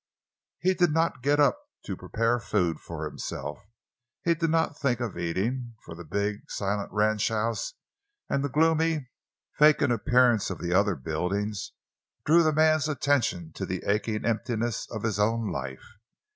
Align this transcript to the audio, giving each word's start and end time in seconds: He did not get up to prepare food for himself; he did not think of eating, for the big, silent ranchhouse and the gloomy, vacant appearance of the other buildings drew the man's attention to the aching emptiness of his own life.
He 0.61 0.73
did 0.73 0.89
not 0.93 1.21
get 1.21 1.39
up 1.39 1.59
to 1.85 1.95
prepare 1.95 2.39
food 2.39 2.79
for 2.79 3.05
himself; 3.07 3.59
he 4.23 4.33
did 4.33 4.49
not 4.49 4.79
think 4.79 4.99
of 4.99 5.15
eating, 5.15 5.75
for 5.85 5.93
the 5.93 6.03
big, 6.03 6.49
silent 6.49 6.91
ranchhouse 6.91 7.75
and 8.27 8.43
the 8.43 8.49
gloomy, 8.49 9.11
vacant 9.59 9.93
appearance 9.93 10.49
of 10.49 10.57
the 10.57 10.73
other 10.73 10.95
buildings 10.95 11.73
drew 12.25 12.41
the 12.41 12.51
man's 12.51 12.87
attention 12.89 13.51
to 13.53 13.63
the 13.67 13.83
aching 13.85 14.25
emptiness 14.25 14.87
of 14.89 15.03
his 15.03 15.19
own 15.19 15.51
life. 15.51 15.85